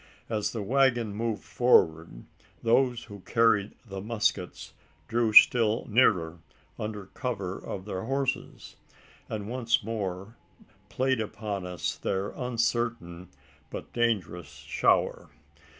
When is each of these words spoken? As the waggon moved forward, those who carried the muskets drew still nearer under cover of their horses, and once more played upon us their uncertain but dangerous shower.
As 0.29 0.51
the 0.51 0.63
waggon 0.63 1.13
moved 1.13 1.43
forward, 1.43 2.23
those 2.63 3.03
who 3.03 3.19
carried 3.19 3.75
the 3.85 4.01
muskets 4.01 4.73
drew 5.07 5.31
still 5.31 5.85
nearer 5.87 6.39
under 6.79 7.05
cover 7.13 7.59
of 7.59 7.85
their 7.85 8.05
horses, 8.05 8.77
and 9.29 9.47
once 9.47 9.83
more 9.83 10.37
played 10.89 11.21
upon 11.21 11.67
us 11.67 11.95
their 11.95 12.31
uncertain 12.31 13.29
but 13.69 13.93
dangerous 13.93 14.47
shower. 14.49 15.29